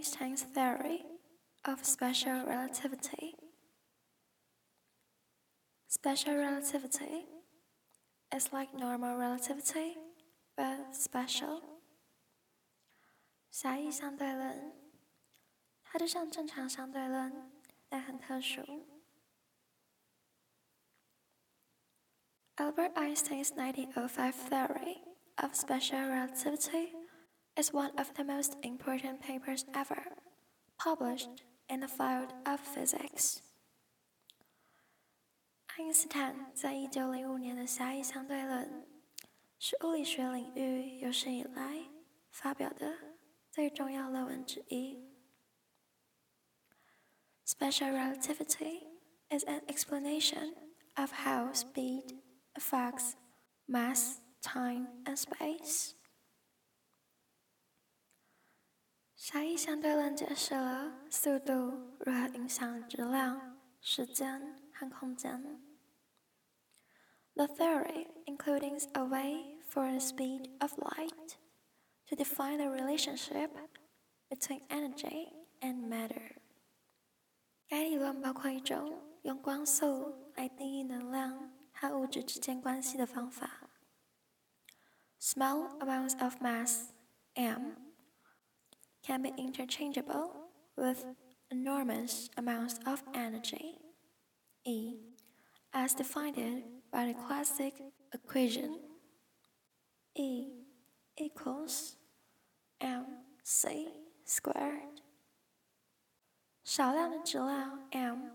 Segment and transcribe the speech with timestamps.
[0.00, 1.04] Einstein's theory
[1.64, 3.34] of special relativity.
[5.88, 7.26] Special relativity
[8.34, 9.96] is like normal relativity
[10.56, 11.62] but special.
[13.50, 14.72] 狭义相对论，
[15.82, 17.50] 它就像正常相对论，
[17.88, 18.62] 但很特殊。
[22.56, 25.02] Albert Einstein's 1905 theory
[25.36, 26.92] of special relativity
[27.56, 30.02] is one of the most important papers ever
[30.78, 33.40] published in the field of physics.
[35.66, 38.86] 爱因斯坦在一九零五年的狭义相对论
[39.58, 41.84] 是物理学领域有史以来
[42.30, 42.96] 发表的
[43.50, 44.98] 最重要论文之一。
[47.44, 48.88] Special relativity
[49.28, 50.54] is an explanation
[50.96, 52.20] of how speed
[52.54, 53.12] affects
[53.68, 55.92] mass, time, and space.
[59.20, 61.54] 狭义相对论解释了速度
[62.00, 65.60] 如何影响质量、时间和空间。
[67.34, 71.36] The theory includes a way for the speed of light
[72.08, 73.50] to define the relationship
[74.28, 76.36] between energy and matter。
[77.68, 83.70] 该理论包括一种用光速来定义能量和物质之间关系的方法。
[85.20, 86.90] Small amounts of mass
[87.34, 87.72] m
[89.02, 90.30] can be interchangeable
[90.76, 91.04] with
[91.50, 93.78] enormous amounts of energy
[94.64, 94.96] e,
[95.72, 97.74] as defined by the classic
[98.12, 98.80] equation
[100.14, 100.64] E
[101.16, 101.96] equals
[102.80, 103.88] mc
[104.26, 105.00] squared。
[106.64, 108.30] 少量的质量 m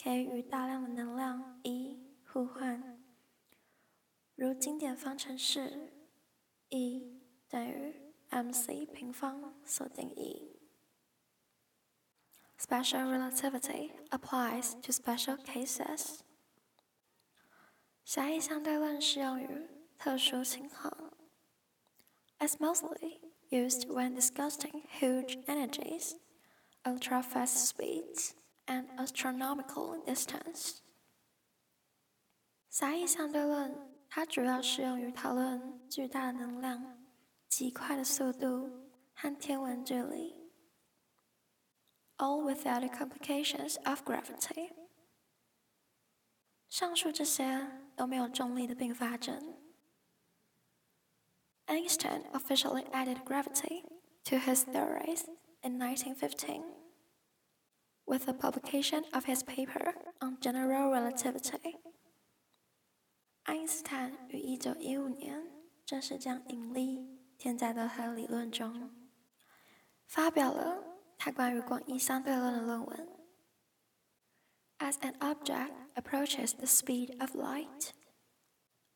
[0.00, 3.00] 可以与大量的能量 E 互换，
[4.36, 5.92] 如经典方程式
[6.68, 10.54] E 等于 mc 平方所定义。
[12.58, 16.20] Special relativity applies to special cases.
[18.04, 19.68] 狭义相对论适用于
[19.98, 21.12] 特殊情况。
[22.38, 23.20] It's mostly
[23.50, 26.16] used when discussing huge energies,
[26.84, 28.32] ultra-fast speeds,
[28.66, 30.78] and astronomical distance.
[32.68, 33.74] 狭义相对论
[34.08, 36.97] 它主要适用于讨论巨大的能量、
[37.48, 40.50] 极快的速度和天文距离。
[42.16, 44.72] All without the complications of gravity.
[46.68, 49.56] 上述这些都没有重力的并发症。
[51.66, 53.84] Einstein officially added gravity
[54.24, 55.24] to his theories
[55.62, 56.62] in 1915
[58.06, 61.76] with the publication of his paper on general relativity.
[63.44, 65.50] 爱因斯坦于1915年
[65.84, 68.91] 正式将引力 现在的他的理论中，
[70.05, 70.83] 发表了
[71.17, 73.07] 他关于广义相对论的论文。
[74.79, 77.91] as an object approaches the speed of light.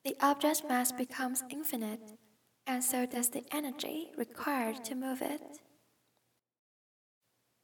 [0.04, 2.18] The object's mass becomes infinite,
[2.66, 5.60] and so does the energy required to move it.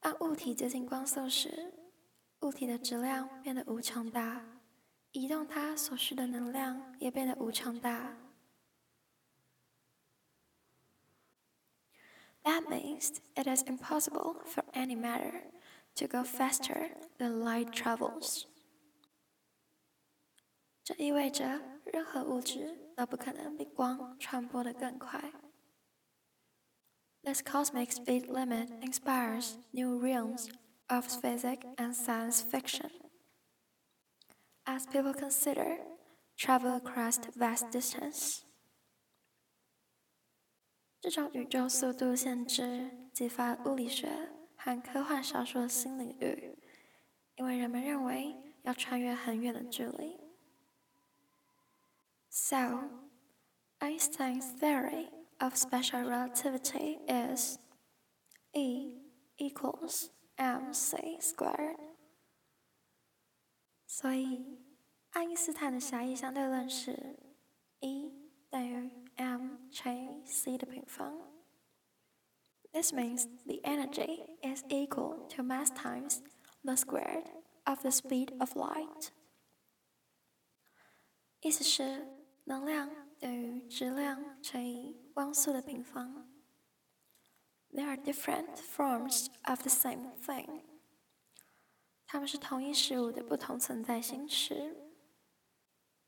[0.01, 1.73] 当物体接近光速时，
[2.41, 4.45] 物体的质量变得无穷大，
[5.11, 8.15] 移动它所需的能量也变得无穷大。
[12.68, 15.44] That means it is impossible for any matter
[15.96, 18.44] to go faster than light travels。
[20.84, 25.32] 这意味着任何物质都不可能比光传播的更快。
[27.22, 30.50] This cosmic speed limit inspires new realms
[30.88, 32.90] of physics and science fiction.
[34.66, 35.78] As people consider
[36.36, 38.44] travel across vast distance.
[41.01, 44.09] 这种宇宙速度限制激发物理学
[44.57, 46.57] 和科幻小说的新领域，
[47.35, 50.19] 因为人们认为要穿越很远的距离。
[52.29, 52.89] So,
[53.79, 57.57] Einstein's theory of special relativity is
[58.51, 59.01] E
[59.37, 61.77] equals mc squared。
[63.87, 64.59] 所以，
[65.11, 67.17] 爱因斯坦的狭义相对论是
[67.79, 68.11] E
[68.49, 71.34] 等于 m 乘以 c 的平方。
[72.72, 76.20] This means the energy is equal to mass times
[76.64, 77.30] the squared
[77.64, 79.10] of the speed of light.
[81.40, 82.06] 意思是
[82.44, 82.90] 能量
[83.20, 86.28] 等于质量乘以光速的平方。
[87.70, 90.62] There are different forms of the same thing.
[92.06, 94.76] 它们是同一事物的不同存在形式。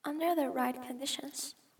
[0.03, 1.53] Under the right conditions,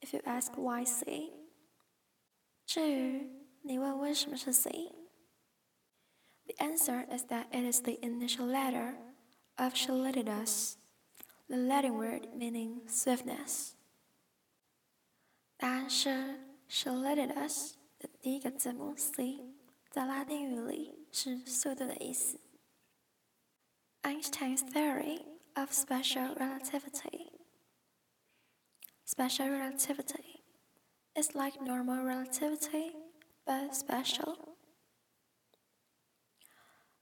[0.00, 1.32] If you ask why C，
[2.66, 3.30] 至于
[3.62, 4.92] 你问为什么是 C。
[6.46, 8.96] The answer is that it is the initial letter
[9.56, 10.76] of celeritas,
[11.48, 13.72] the Latin word meaning swiftness.
[15.56, 16.38] 答案是
[17.98, 19.44] 的第一个字母 C，
[19.90, 22.40] 在拉丁语里是速度的意思。
[24.02, 27.39] Einstein's theory of special relativity
[29.20, 30.40] Special relativity
[31.14, 32.92] is like normal relativity
[33.46, 34.56] but special.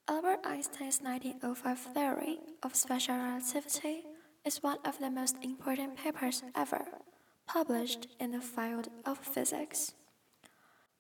[0.09, 4.03] Albert Einstein's 1905 theory of special relativity
[4.45, 6.87] is one of the most important papers ever
[7.47, 9.95] published in the field of physics.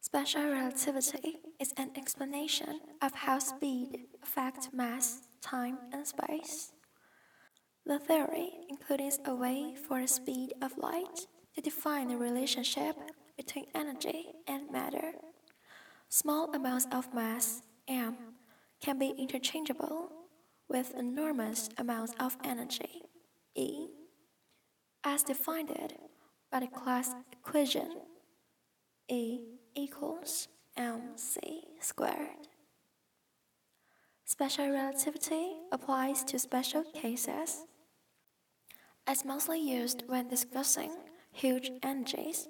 [0.00, 6.70] Special relativity is an explanation of how speed affects mass, time, and space.
[7.88, 12.94] The theory includes a way for the speed of light to define the relationship
[13.34, 15.12] between energy and matter.
[16.10, 18.14] Small amounts of mass, m,
[18.82, 20.10] can be interchangeable
[20.68, 23.04] with enormous amounts of energy,
[23.54, 23.86] E,
[25.02, 25.70] as defined
[26.52, 28.02] by the class equation
[29.08, 29.40] E
[29.74, 31.40] equals mc
[31.80, 32.48] squared.
[34.26, 37.64] Special relativity applies to special cases.
[39.10, 40.92] It's mostly used when discussing
[41.32, 42.46] huge energies,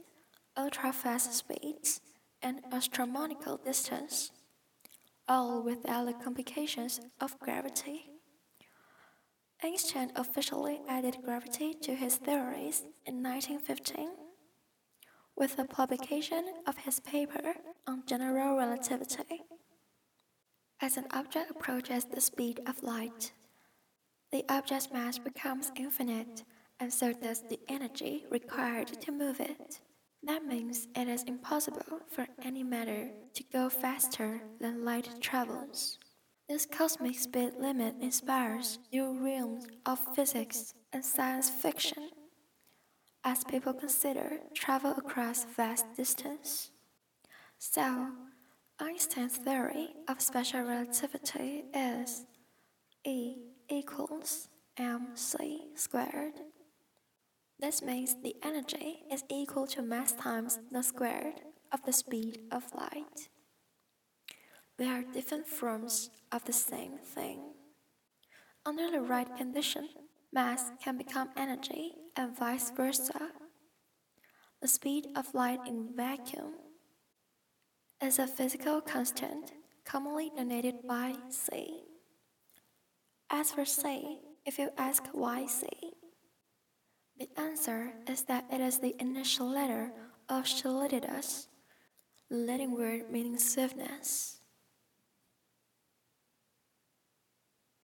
[0.57, 2.01] ultra-fast speeds,
[2.43, 4.33] and astronomical distance,
[5.29, 8.07] all without the complications of gravity.
[9.63, 14.09] Einstein officially added gravity to his theories in 1915
[15.37, 17.55] with the publication of his paper
[17.87, 19.43] on general relativity.
[20.81, 23.31] As an object approaches the speed of light,
[24.31, 26.45] the object's mass becomes infinite,
[26.81, 29.81] and so does the energy required to move it.
[30.23, 35.99] That means it is impossible for any matter to go faster than light travels.
[36.49, 42.11] This cosmic speed limit inspires new realms of physics and science fiction
[43.25, 46.71] as people consider travel across vast distance.
[47.59, 48.09] So,
[48.81, 52.25] Einstein's theory of special relativity is
[53.05, 53.37] E
[53.71, 54.49] equals
[54.79, 56.35] mc squared.
[57.59, 61.41] This means the energy is equal to mass times the squared
[61.73, 63.29] of the speed of light.
[64.79, 67.41] They are different forms of the same thing.
[68.65, 69.89] Under the right condition,
[70.33, 73.33] mass can become energy and vice versa.
[74.63, 76.55] The speed of light in vacuum
[78.01, 79.53] is a physical constant
[79.85, 81.88] commonly denoted by c.
[83.31, 85.69] As for c, if you ask why c,
[87.19, 89.93] the answer is that it is the initial letter
[90.31, 91.47] of celeritas,
[92.31, 94.38] the Latin word meaning swiftness.